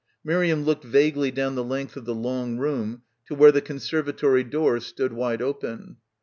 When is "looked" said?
0.63-0.83